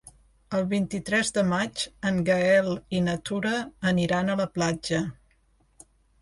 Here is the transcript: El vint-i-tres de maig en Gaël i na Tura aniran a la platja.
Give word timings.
El 0.59 0.63
vint-i-tres 0.69 1.27
de 1.35 1.43
maig 1.49 1.83
en 2.11 2.17
Gaël 2.29 2.71
i 3.01 3.03
na 3.09 3.15
Tura 3.31 3.53
aniran 3.93 4.33
a 4.33 4.39
la 4.41 4.49
platja. 4.57 5.05